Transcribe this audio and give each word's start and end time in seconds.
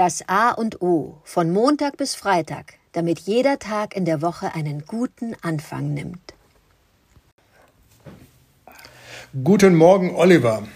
Das 0.00 0.26
A 0.28 0.52
und 0.52 0.80
O 0.80 1.18
von 1.24 1.50
Montag 1.50 1.98
bis 1.98 2.14
Freitag, 2.14 2.78
damit 2.92 3.18
jeder 3.18 3.58
Tag 3.58 3.94
in 3.94 4.06
der 4.06 4.22
Woche 4.22 4.54
einen 4.54 4.86
guten 4.86 5.36
Anfang 5.42 5.92
nimmt. 5.92 6.32
Guten 9.44 9.74
Morgen, 9.74 10.14
Oliver. 10.14 10.66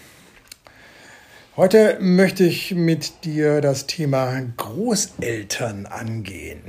Heute 1.57 1.97
möchte 2.01 2.43
ich 2.43 2.75
mit 2.75 3.25
dir 3.25 3.61
das 3.61 3.87
Thema 3.87 4.39
Großeltern 4.57 5.87
angehen. 5.87 6.61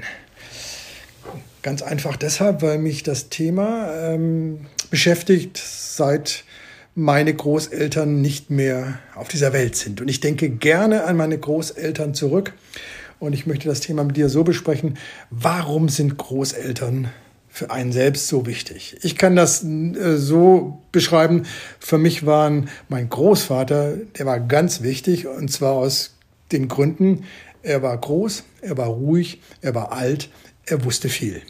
Ganz 1.61 1.82
einfach 1.82 2.16
deshalb, 2.16 2.62
weil 2.62 2.79
mich 2.79 3.02
das 3.02 3.29
Thema 3.29 3.93
ähm, 3.93 4.66
beschäftigt, 4.88 5.59
seit 5.59 6.45
meine 6.97 7.35
Großeltern 7.35 8.23
nicht 8.23 8.50
mehr 8.50 8.99
auf 9.14 9.29
dieser 9.29 9.53
Welt 9.53 9.77
sind. 9.77 10.00
Und 10.00 10.09
ich 10.09 10.21
denke 10.21 10.49
gerne 10.49 11.04
an 11.04 11.17
meine 11.17 11.39
Großeltern 11.39 12.14
zurück. 12.14 12.54
Und 13.18 13.35
ich 13.35 13.46
möchte 13.46 13.68
das 13.68 13.81
Thema 13.81 14.03
mit 14.03 14.17
dir 14.17 14.31
so 14.31 14.45
besprechen. 14.45 14.96
Warum 15.31 15.90
sind 15.90 16.17
Großeltern 16.17 17.11
für 17.51 17.71
einen 17.71 17.93
selbst 17.93 18.29
so 18.29 18.46
wichtig? 18.46 18.96
Ich 19.03 19.17
kann 19.17 19.37
das 19.37 19.63
äh, 19.63 20.17
so 20.17 20.82
beschreiben. 20.90 21.43
Für 21.79 21.99
mich 21.99 22.25
waren 22.25 22.71
mein 22.89 23.11
Großvater, 23.11 23.96
der 24.18 24.25
war 24.25 24.40
ganz 24.40 24.82
wichtig. 24.82 25.26
Und 25.26 25.53
zwar 25.53 25.73
aus 25.73 26.17
den 26.51 26.67
Gründen, 26.67 27.25
er 27.63 27.82
war 27.82 27.96
groß, 27.99 28.45
er 28.63 28.79
war 28.79 28.87
ruhig, 28.87 29.43
er 29.61 29.75
war 29.75 29.93
alt, 29.93 30.31
er 30.65 30.82
wusste 30.85 31.11
viel. 31.11 31.43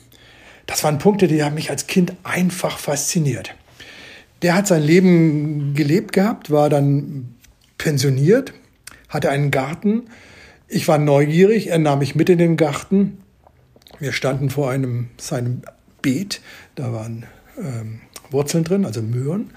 Das 0.66 0.82
waren 0.82 0.98
Punkte, 0.98 1.28
die 1.28 1.44
haben 1.44 1.54
mich 1.54 1.70
als 1.70 1.86
Kind 1.86 2.14
einfach 2.24 2.78
fasziniert. 2.78 3.54
Der 4.42 4.54
hat 4.54 4.66
sein 4.66 4.82
Leben 4.82 5.74
gelebt 5.74 6.12
gehabt, 6.12 6.50
war 6.50 6.68
dann 6.68 7.34
pensioniert, 7.78 8.52
hatte 9.08 9.30
einen 9.30 9.50
Garten. 9.50 10.04
Ich 10.68 10.88
war 10.88 10.98
neugierig, 10.98 11.68
er 11.68 11.78
nahm 11.78 12.00
mich 12.00 12.14
mit 12.14 12.28
in 12.28 12.38
den 12.38 12.56
Garten. 12.56 13.18
Wir 13.98 14.12
standen 14.12 14.50
vor 14.50 14.70
einem 14.70 15.08
seinem 15.16 15.62
Beet, 16.02 16.40
da 16.74 16.92
waren 16.92 17.24
ähm, 17.58 18.00
Wurzeln 18.30 18.64
drin, 18.64 18.84
also 18.84 19.00
Möhren. 19.00 19.50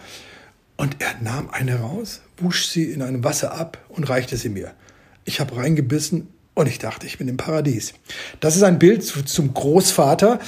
Und 0.78 0.98
er 1.00 1.16
nahm 1.22 1.50
eine 1.50 1.80
raus, 1.80 2.22
wusch 2.38 2.68
sie 2.68 2.86
in 2.86 3.02
einem 3.02 3.24
Wasser 3.24 3.54
ab 3.54 3.84
und 3.90 4.08
reichte 4.10 4.38
sie 4.38 4.50
mir. 4.50 4.72
Ich 5.26 5.42
habe 5.42 5.58
reingebissen 5.58 6.30
und 6.60 6.68
ich 6.68 6.78
dachte, 6.78 7.08
ich 7.08 7.18
bin 7.18 7.28
im 7.30 7.38
Paradies. 7.38 7.94
Das 8.42 8.56
ist 8.58 8.64
ein 8.64 8.80
Bild 8.80 9.04
zum 9.04 9.54
Großvater, 9.54 10.40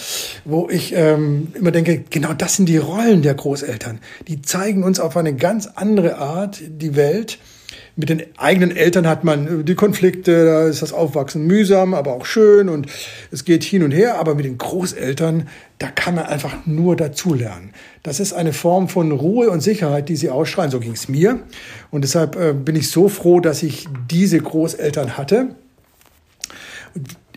wo 0.43 0.69
ich 0.69 0.93
ähm, 0.93 1.53
immer 1.53 1.71
denke, 1.71 2.03
genau 2.09 2.33
das 2.33 2.57
sind 2.57 2.67
die 2.67 2.77
Rollen 2.77 3.21
der 3.21 3.33
Großeltern. 3.33 3.99
Die 4.27 4.41
zeigen 4.41 4.83
uns 4.83 4.99
auf 4.99 5.15
eine 5.15 5.33
ganz 5.33 5.67
andere 5.67 6.17
Art 6.17 6.61
die 6.61 6.95
Welt. 6.97 7.39
Mit 7.95 8.09
den 8.09 8.23
eigenen 8.37 8.75
Eltern 8.75 9.07
hat 9.07 9.23
man 9.23 9.65
die 9.65 9.75
Konflikte, 9.75 10.45
da 10.45 10.67
ist 10.67 10.81
das 10.81 10.91
Aufwachsen 10.91 11.45
mühsam, 11.45 11.93
aber 11.93 12.13
auch 12.13 12.25
schön 12.25 12.67
und 12.67 12.87
es 13.31 13.45
geht 13.45 13.63
hin 13.63 13.83
und 13.83 13.91
her. 13.91 14.19
Aber 14.19 14.35
mit 14.35 14.43
den 14.43 14.57
Großeltern, 14.57 15.47
da 15.77 15.87
kann 15.87 16.15
man 16.15 16.25
einfach 16.25 16.65
nur 16.65 16.97
dazulernen. 16.97 17.71
Das 18.03 18.19
ist 18.19 18.33
eine 18.33 18.51
Form 18.51 18.89
von 18.89 19.11
Ruhe 19.11 19.49
und 19.49 19.61
Sicherheit, 19.61 20.09
die 20.09 20.17
sie 20.17 20.29
ausstrahlen. 20.29 20.71
So 20.71 20.79
ging 20.81 20.93
es 20.93 21.07
mir. 21.07 21.39
Und 21.89 22.03
deshalb 22.03 22.35
äh, 22.35 22.53
bin 22.53 22.75
ich 22.75 22.89
so 22.89 23.07
froh, 23.07 23.39
dass 23.39 23.63
ich 23.63 23.87
diese 24.09 24.39
Großeltern 24.39 25.17
hatte. 25.17 25.55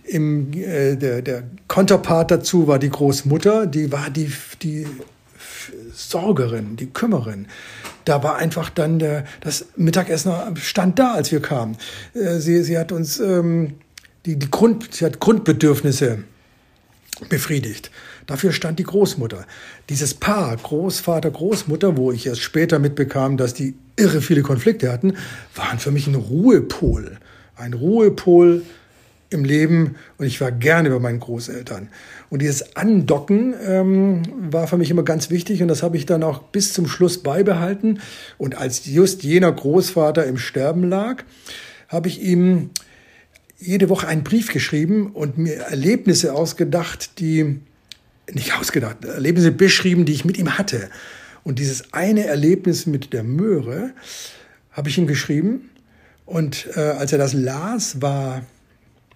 Im, 0.05 0.53
äh, 0.53 0.97
der, 0.97 1.23
der 1.23 1.45
Konterpart 1.67 2.31
dazu 2.31 2.67
war 2.67 2.79
die 2.79 2.91
Großmutter, 2.91 3.67
die 3.67 3.91
war 3.91 4.11
die, 4.11 4.31
die 4.63 4.87
Sorgerin, 5.95 6.77
die 6.77 6.87
Kümmerin. 6.87 7.47
Da 8.05 8.23
war 8.23 8.37
einfach 8.37 8.69
dann 8.69 8.99
der, 8.99 9.25
das 9.41 9.67
Mittagessen 9.77 10.33
stand 10.57 10.99
da, 10.99 11.15
als 11.15 11.33
wir 11.33 11.41
kamen. 11.41 11.77
Äh, 12.15 12.39
sie, 12.39 12.63
sie 12.63 12.79
hat 12.79 12.93
uns 12.93 13.19
ähm, 13.19 13.75
die, 14.27 14.39
die 14.39 14.51
Grund, 14.51 14.95
sie 14.95 15.05
hat 15.05 15.21
Grundbedürfnisse 15.21 16.25
befriedigt. 17.29 17.91
Dafür 18.27 18.53
stand 18.53 18.79
die 18.79 18.85
Großmutter. 18.85 19.47
Dieses 19.89 20.15
Paar, 20.15 20.57
Großvater, 20.57 21.31
Großmutter, 21.31 21.97
wo 21.97 22.11
ich 22.11 22.27
erst 22.27 22.41
später 22.41 22.79
mitbekam, 22.79 23.37
dass 23.37 23.55
die 23.55 23.75
irre 23.97 24.21
viele 24.21 24.43
Konflikte 24.43 24.91
hatten, 24.91 25.15
waren 25.55 25.79
für 25.79 25.91
mich 25.91 26.07
ein 26.07 26.15
Ruhepol. 26.15 27.19
Ein 27.57 27.75
Ruhepol 27.75 28.63
im 29.35 29.45
Leben 29.45 29.97
und 30.17 30.27
ich 30.27 30.41
war 30.41 30.51
gerne 30.51 30.89
bei 30.91 30.99
meinen 30.99 31.21
Großeltern. 31.21 31.89
Und 32.31 32.41
dieses 32.41 32.77
Andocken 32.77 33.55
ähm, 33.67 34.23
war 34.51 34.67
für 34.67 34.79
mich 34.79 34.91
immer 34.91 35.03
ganz 35.03 35.31
wichtig 35.31 35.61
und 35.61 35.69
das 35.69 35.83
habe 35.83 35.97
ich 35.97 36.07
dann 36.07 36.23
auch 36.23 36.43
bis 36.45 36.73
zum 36.73 36.87
Schluss 36.87 37.23
beibehalten. 37.23 38.01
Und 38.39 38.57
als 38.57 38.87
just 38.87 39.23
jener 39.23 39.53
Großvater 39.53 40.25
im 40.25 40.39
Sterben 40.39 40.85
lag, 40.89 41.25
habe 41.89 42.09
ich 42.09 42.23
ihm 42.23 42.71
jede 43.59 43.89
Woche 43.89 44.09
einen 44.09 44.25
Brief 44.25 44.53
geschrieben 44.53 45.13
und 45.13 45.39
mir 45.39 45.55
Erlebnisse 45.57 46.35
ausgedacht, 46.35 47.19
die 47.19 47.61
nicht 48.33 48.59
ausgedacht, 48.59 49.05
Erlebnisse 49.05 49.53
beschrieben, 49.53 50.05
die 50.05 50.13
ich 50.13 50.25
mit 50.25 50.39
ihm 50.39 50.59
hatte. 50.59 50.89
Und 51.43 51.59
dieses 51.59 51.93
eine 51.93 52.25
Erlebnis 52.25 52.87
mit 52.87 53.13
der 53.13 53.23
Möhre 53.23 53.93
habe 54.71 54.89
ich 54.89 54.99
ihm 54.99 55.07
geschrieben. 55.07 55.71
Und 56.25 56.69
äh, 56.75 56.81
als 56.81 57.13
er 57.13 57.19
das 57.19 57.35
las, 57.35 58.01
war 58.01 58.43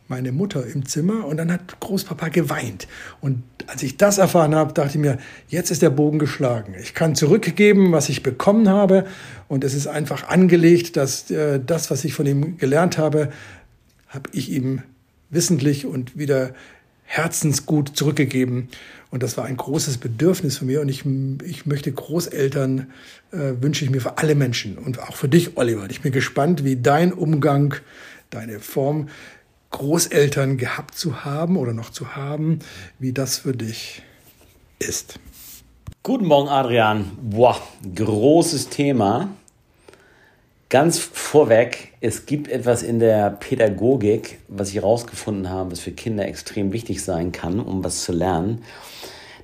meine 0.09 0.33
Mutter 0.33 0.67
im 0.67 0.87
Zimmer 0.87 1.27
und 1.27 1.37
dann 1.37 1.53
hat 1.53 1.81
Großpapa 1.81 2.29
geweint. 2.29 2.89
Und 3.21 3.43
als 3.67 3.83
ich 3.83 3.97
das 3.99 4.19
erfahren 4.19 4.55
habe, 4.55 4.73
dachte 4.73 4.93
ich 4.93 4.99
mir, 4.99 5.19
jetzt 5.49 5.71
ist 5.71 5.83
der 5.83 5.91
Bogen 5.91 6.19
geschlagen. 6.19 6.75
Ich 6.81 6.95
kann 6.95 7.15
zurückgeben, 7.15 7.93
was 7.93 8.09
ich 8.09 8.23
bekommen 8.23 8.69
habe 8.69 9.07
und 9.49 9.65
es 9.65 9.75
ist 9.75 9.87
einfach 9.87 10.29
angelegt, 10.29 10.97
dass 10.97 11.31
äh, 11.31 11.61
das, 11.65 11.91
was 11.91 12.05
ich 12.05 12.15
von 12.15 12.27
ihm 12.27 12.57
gelernt 12.57 12.99
habe, 12.99 13.31
habe 14.09 14.31
ich 14.33 14.51
ihm 14.51 14.83
wissentlich 15.31 15.85
und 15.85 16.17
wieder 16.17 16.55
herzensgut 17.05 17.97
zurückgegeben. 17.97 18.69
Und 19.11 19.23
das 19.23 19.37
war 19.39 19.47
ein 19.47 19.57
großes 19.57 19.99
Bedürfnis 19.99 20.59
von 20.59 20.67
mir. 20.67 20.83
Und 20.83 20.89
ich, 20.91 21.05
ich 21.45 21.65
möchte 21.65 21.91
Großeltern, 21.91 22.87
äh, 23.33 23.53
wünsche 23.61 23.85
ich 23.85 23.91
mir 23.91 24.01
für 24.01 24.19
alle 24.19 24.35
Menschen 24.35 24.77
und 24.77 25.01
auch 25.01 25.17
für 25.17 25.29
dich, 25.29 25.57
Oliver. 25.57 25.87
Ich 25.91 26.03
bin 26.03 26.13
gespannt, 26.13 26.65
wie 26.65 26.77
dein 26.77 27.13
Umgang, 27.13 27.75
deine 28.31 28.61
Form 28.61 29.09
Großeltern 29.71 30.56
gehabt 30.56 30.97
zu 30.97 31.25
haben 31.25 31.56
oder 31.56 31.73
noch 31.73 31.91
zu 31.91 32.17
haben, 32.17 32.61
wie 32.99 33.12
das 33.12 33.39
für 33.39 33.53
dich 33.55 34.03
ist. 34.79 35.19
Guten 36.03 36.27
Morgen, 36.27 36.49
Adrian. 36.49 37.11
Boah, 37.21 37.61
großes 37.95 38.71
Thema. 38.71 39.28
Ganz 40.71 40.99
vorweg, 40.99 41.93
es 42.01 42.27
gibt 42.27 42.49
etwas 42.49 42.83
in 42.83 42.99
der 42.99 43.31
Pädagogik, 43.31 44.39
was 44.49 44.69
ich 44.71 44.77
herausgefunden 44.77 45.49
habe, 45.49 45.73
was 45.73 45.81
für 45.81 45.93
Kinder 45.93 46.27
extrem 46.27 46.73
wichtig 46.73 47.03
sein 47.03 47.33
kann, 47.33 47.59
um 47.59 47.83
was 47.84 48.05
zu 48.05 48.12
lernen. 48.12 48.62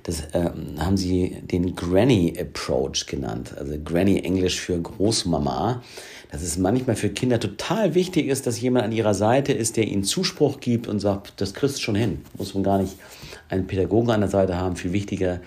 Das 0.05 0.21
äh, 0.33 0.49
haben 0.77 0.97
sie 0.97 1.41
den 1.41 1.75
Granny 1.75 2.33
Approach 2.39 3.05
genannt. 3.07 3.53
Also 3.57 3.75
Granny 3.83 4.19
Englisch 4.19 4.59
für 4.59 4.79
Großmama 4.79 5.81
dass 6.35 6.43
es 6.43 6.57
manchmal 6.57 6.97
für 6.97 7.09
Kinder 7.09 7.39
total 7.39 7.95
wichtig 7.95 8.27
ist, 8.27 8.45
dass 8.45 8.59
jemand 8.59 8.83
an 8.83 8.91
ihrer 8.91 9.13
Seite 9.13 9.53
ist, 9.53 9.77
der 9.77 9.87
ihnen 9.87 10.03
Zuspruch 10.03 10.59
gibt 10.59 10.85
und 10.85 10.99
sagt, 10.99 11.39
das 11.39 11.53
kriegst 11.53 11.77
du 11.77 11.81
schon 11.81 11.95
hin. 11.95 12.25
Muss 12.37 12.53
man 12.53 12.63
gar 12.63 12.77
nicht 12.77 12.97
einen 13.47 13.67
Pädagogen 13.67 14.11
an 14.11 14.19
der 14.19 14.29
Seite 14.29 14.57
haben. 14.57 14.75
Viel 14.75 14.91
wichtiger 14.91 15.39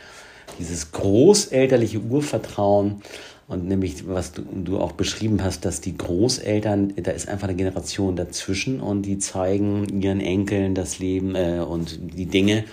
dieses 0.59 0.91
großelterliche 0.93 2.01
Urvertrauen 2.01 3.03
und 3.49 3.67
nämlich, 3.67 4.07
was 4.07 4.33
du, 4.33 4.43
du 4.43 4.79
auch 4.79 4.93
beschrieben 4.93 5.43
hast, 5.43 5.65
dass 5.65 5.81
die 5.81 5.97
Großeltern, 5.97 6.93
da 6.97 7.13
ist 7.13 7.29
einfach 7.29 7.49
eine 7.49 7.57
Generation 7.57 8.15
dazwischen 8.15 8.81
und 8.81 9.03
die 9.03 9.19
zeigen 9.19 10.03
ihren 10.03 10.21
Enkeln 10.21 10.75
das 10.75 10.99
Leben 10.99 11.35
äh, 11.35 11.65
und 11.67 11.99
die 12.15 12.27
Dinge 12.27 12.65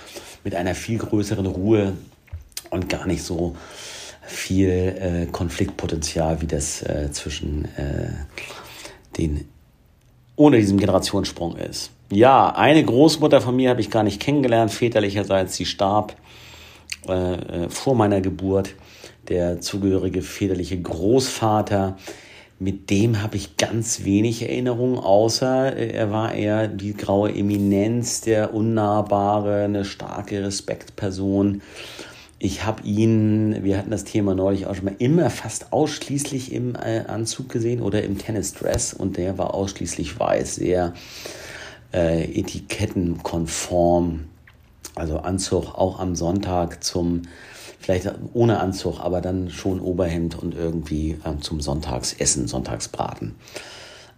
mit 0.43 0.53
einer 0.53 0.75
viel 0.75 0.97
größeren 0.97 1.45
Ruhe 1.45 1.93
und 2.71 2.89
gar 2.89 3.07
nicht 3.07 3.23
so 3.23 3.55
viel 4.21 4.69
äh, 4.69 5.25
Konfliktpotenzial, 5.31 6.41
wie 6.41 6.47
das 6.47 6.81
äh, 6.81 7.09
zwischen 7.11 7.65
äh, 7.77 8.09
den 9.17 9.47
ohne 10.35 10.57
diesen 10.57 10.77
Generationssprung 10.77 11.55
ist. 11.55 11.91
Ja, 12.11 12.53
eine 12.53 12.83
Großmutter 12.83 13.39
von 13.39 13.55
mir 13.55 13.69
habe 13.69 13.79
ich 13.79 13.89
gar 13.89 14.03
nicht 14.03 14.19
kennengelernt, 14.19 14.71
väterlicherseits, 14.71 15.55
sie 15.55 15.65
starb 15.65 16.17
äh, 17.07 17.13
äh, 17.13 17.69
vor 17.69 17.95
meiner 17.95 18.19
Geburt. 18.19 18.75
Der 19.27 19.61
zugehörige 19.61 20.21
väterliche 20.21 20.79
Großvater, 20.79 21.97
mit 22.57 22.89
dem 22.89 23.21
habe 23.21 23.35
ich 23.35 23.57
ganz 23.57 24.05
wenig 24.05 24.43
Erinnerungen, 24.43 24.97
außer 24.97 25.75
äh, 25.75 25.89
er 25.89 26.11
war 26.11 26.33
eher 26.33 26.67
die 26.67 26.93
graue 26.93 27.33
Eminenz, 27.33 28.21
der 28.21 28.53
unnahbare, 28.53 29.63
eine 29.63 29.83
starke 29.83 30.43
Respektperson. 30.43 31.61
Ich 32.39 32.65
habe 32.65 32.83
ihn, 32.83 33.63
wir 33.63 33.77
hatten 33.77 33.91
das 33.91 34.03
Thema 34.03 34.35
neulich 34.35 34.67
auch 34.67 34.75
schon 34.75 34.85
mal, 34.85 34.95
immer 34.99 35.29
fast 35.29 35.73
ausschließlich 35.73 36.53
im 36.53 36.75
äh, 36.75 37.03
Anzug 37.07 37.49
gesehen 37.49 37.81
oder 37.81 38.03
im 38.03 38.17
Tennisdress 38.17 38.93
und 38.93 39.17
der 39.17 39.37
war 39.37 39.53
ausschließlich 39.53 40.17
weiß, 40.17 40.55
sehr 40.55 40.93
äh, 41.93 42.23
etikettenkonform. 42.39 44.25
Also 44.95 45.17
Anzug 45.17 45.75
auch 45.75 45.99
am 45.99 46.15
Sonntag 46.15 46.83
zum, 46.83 47.23
vielleicht 47.85 48.11
ohne 48.33 48.59
Anzug, 48.59 48.99
aber 48.99 49.21
dann 49.21 49.49
schon 49.49 49.79
Oberhemd 49.79 50.37
und 50.41 50.55
irgendwie 50.55 51.11
äh, 51.23 51.39
zum 51.39 51.61
Sonntagsessen, 51.61 52.47
Sonntagsbraten. 52.47 53.35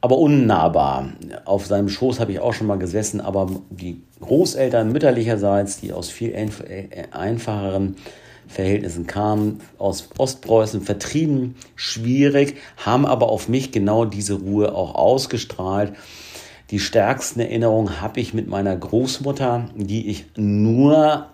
aber 0.02 0.18
unnahbar. 0.18 1.10
Auf 1.46 1.66
seinem 1.66 1.90
Schoß 1.90 2.20
habe 2.20 2.32
ich 2.32 2.40
auch 2.40 2.54
schon 2.54 2.68
mal 2.68 2.78
gesessen, 2.78 3.20
aber 3.20 3.50
die 3.70 4.02
Großeltern 4.22 4.92
mütterlicherseits, 4.92 5.82
die 5.82 5.92
aus 5.92 6.10
viel 6.10 6.34
einfacheren 7.12 7.96
Verhältnissen 8.48 9.08
kamen, 9.08 9.60
aus 9.78 10.10
Ostpreußen 10.18 10.82
vertrieben, 10.82 11.56
schwierig, 11.76 12.56
haben 12.78 13.06
aber 13.06 13.30
auf 13.30 13.50
mich 13.50 13.72
genau 13.72 14.06
diese 14.06 14.36
Ruhe 14.36 14.74
auch 14.74 14.96
ausgestrahlt. 14.96 15.94
Die 16.72 16.80
stärksten 16.80 17.40
Erinnerungen 17.42 18.02
habe 18.02 18.20
ich 18.20 18.34
mit 18.34 18.48
meiner 18.48 18.76
Großmutter, 18.76 19.70
die 19.76 20.10
ich 20.10 20.26
nur 20.36 21.28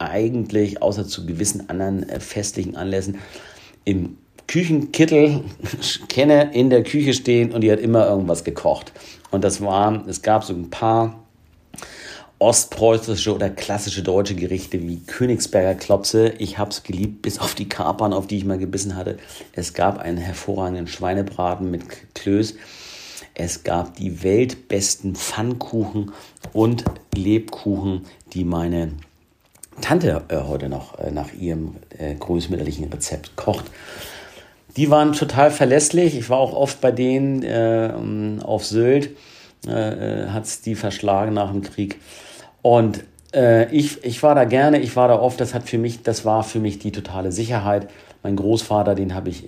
eigentlich, 0.00 0.82
außer 0.82 1.06
zu 1.06 1.26
gewissen 1.26 1.68
anderen 1.68 2.08
äh, 2.08 2.20
festlichen 2.20 2.76
Anlässen, 2.76 3.18
im 3.84 4.16
Küchenkittel 4.46 5.44
kenne, 6.08 6.52
in 6.54 6.70
der 6.70 6.82
Küche 6.82 7.14
stehen 7.14 7.52
und 7.52 7.60
die 7.60 7.70
hat 7.70 7.80
immer 7.80 8.06
irgendwas 8.06 8.44
gekocht. 8.44 8.92
Und 9.30 9.44
das 9.44 9.60
war, 9.60 10.04
es 10.08 10.22
gab 10.22 10.44
so 10.44 10.52
ein 10.52 10.70
paar 10.70 11.20
ostpreußische 12.40 13.34
oder 13.34 13.50
klassische 13.50 14.02
deutsche 14.02 14.34
Gerichte 14.34 14.80
wie 14.82 15.00
Königsberger 15.00 15.74
Klopse. 15.74 16.30
Ich 16.38 16.56
habe 16.56 16.70
es 16.70 16.82
geliebt, 16.82 17.20
bis 17.22 17.38
auf 17.38 17.54
die 17.54 17.68
Kapern, 17.68 18.14
auf 18.14 18.26
die 18.26 18.38
ich 18.38 18.46
mal 18.46 18.58
gebissen 18.58 18.96
hatte. 18.96 19.18
Es 19.52 19.74
gab 19.74 19.98
einen 19.98 20.16
hervorragenden 20.16 20.86
Schweinebraten 20.86 21.70
mit 21.70 21.82
Klöß. 22.14 22.54
Es 23.34 23.62
gab 23.62 23.94
die 23.96 24.22
weltbesten 24.22 25.14
Pfannkuchen 25.14 26.12
und 26.52 26.84
Lebkuchen, 27.14 28.06
die 28.32 28.44
meine 28.44 28.92
Tante 29.80 30.22
äh, 30.28 30.36
heute 30.36 30.68
noch 30.68 30.98
äh, 30.98 31.10
nach 31.10 31.32
ihrem 31.32 31.76
äh, 31.98 32.14
großmütterlichen 32.14 32.92
Rezept 32.92 33.36
kocht. 33.36 33.66
Die 34.76 34.90
waren 34.90 35.12
total 35.12 35.50
verlässlich. 35.50 36.16
Ich 36.16 36.30
war 36.30 36.38
auch 36.38 36.54
oft 36.54 36.80
bei 36.80 36.92
denen 36.92 37.42
äh, 37.42 37.92
auf 38.42 38.64
Sylt. 38.64 39.10
Äh, 39.66 40.24
äh 40.24 40.28
hat 40.28 40.44
es 40.44 40.60
die 40.60 40.74
verschlagen 40.74 41.34
nach 41.34 41.50
dem 41.50 41.62
Krieg. 41.62 42.00
Und 42.62 43.04
äh, 43.34 43.70
ich, 43.74 44.04
ich 44.04 44.22
war 44.22 44.34
da 44.34 44.44
gerne, 44.44 44.80
ich 44.80 44.94
war 44.96 45.08
da 45.08 45.18
oft. 45.18 45.40
Das 45.40 45.54
hat 45.54 45.68
für 45.68 45.78
mich, 45.78 46.02
das 46.02 46.24
war 46.24 46.44
für 46.44 46.60
mich 46.60 46.78
die 46.78 46.92
totale 46.92 47.32
Sicherheit. 47.32 47.88
Mein 48.22 48.36
Großvater, 48.36 48.94
den 48.94 49.14
habe 49.14 49.30
ich 49.30 49.44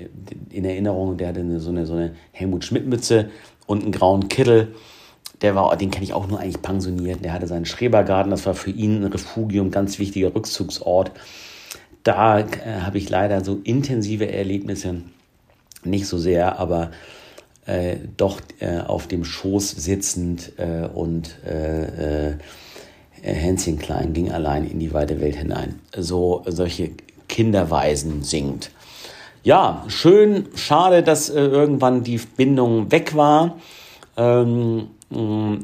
in 0.51 0.65
Erinnerung, 0.65 1.19
der 1.19 1.29
hatte 1.29 1.61
so 1.61 1.71
eine, 1.71 1.87
so 1.87 1.95
eine 1.95 2.15
Helmut 2.33 2.65
Schmidt-Mütze 2.65 3.31
und 3.67 3.83
einen 3.83 3.93
grauen 3.93 4.29
Kittel. 4.29 4.75
Der 5.43 5.55
war, 5.55 5.77
den 5.77 5.91
kenne 5.91 6.05
ich 6.05 6.13
auch 6.13 6.29
nur 6.29 6.41
eigentlich 6.41 6.63
pensioniert. 6.63 7.25
Der 7.25 7.33
hatte 7.33 7.47
seinen 7.47 7.67
Schrebergarten, 7.67 8.31
das 8.31 8.47
war 8.47 8.55
für 8.55 8.71
ihn 8.71 9.05
ein 9.05 9.13
Refugium, 9.13 9.71
ganz 9.71 9.99
wichtiger 9.99 10.35
Rückzugsort. 10.35 11.11
Da 12.05 12.41
äh, 12.41 12.45
habe 12.83 12.99
ich 12.99 13.11
leider 13.11 13.45
so 13.45 13.61
intensive 13.65 14.31
Erlebnisse, 14.31 15.03
nicht 15.85 16.07
so 16.07 16.19
sehr, 16.19 16.59
aber 16.59 16.91
äh, 17.67 17.97
doch 18.17 18.41
äh, 18.61 18.79
auf 18.79 19.07
dem 19.07 19.25
Schoß 19.25 19.71
sitzend 19.71 20.53
äh, 20.59 20.87
und 20.93 21.37
äh, 21.45 22.31
äh, 22.31 22.35
Hänschen 23.23 23.79
Klein 23.79 24.13
ging 24.13 24.33
allein 24.33 24.69
in 24.69 24.81
die 24.81 24.93
weite 24.93 25.21
Welt 25.21 25.37
hinein. 25.37 25.79
So 25.97 26.43
solche 26.47 26.91
Kinderweisen 27.29 28.25
singt. 28.25 28.71
Ja, 29.45 29.85
schön, 29.87 30.49
schade, 30.55 31.03
dass 31.05 31.29
irgendwann 31.29 32.03
die 32.03 32.19
Bindung 32.19 32.91
weg 32.91 33.15
war. 33.15 33.59
Ähm, 34.17 34.89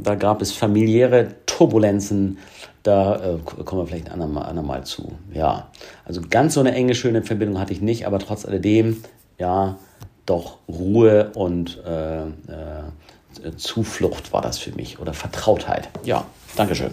da 0.02 0.14
gab 0.14 0.42
es 0.42 0.52
familiäre 0.52 1.34
Turbulenzen 1.46 2.38
da 2.82 3.16
äh, 3.16 3.38
kommen 3.64 3.82
wir 3.82 3.86
vielleicht 3.86 4.06
ein 4.06 4.12
andermal, 4.12 4.46
andermal 4.46 4.84
zu. 4.84 5.12
Ja, 5.32 5.68
also 6.04 6.22
ganz 6.28 6.54
so 6.54 6.60
eine 6.60 6.72
enge, 6.72 6.94
schöne 6.94 7.22
Verbindung 7.22 7.60
hatte 7.60 7.72
ich 7.72 7.82
nicht, 7.82 8.06
aber 8.06 8.18
trotz 8.18 8.46
alledem, 8.46 9.02
ja, 9.38 9.76
doch 10.24 10.58
Ruhe 10.68 11.30
und 11.34 11.82
äh, 11.84 12.22
äh, 12.22 13.56
Zuflucht 13.56 14.32
war 14.32 14.42
das 14.42 14.58
für 14.58 14.72
mich 14.72 14.98
oder 15.00 15.12
Vertrautheit. 15.12 15.88
Ja, 16.04 16.24
Dankeschön. 16.56 16.92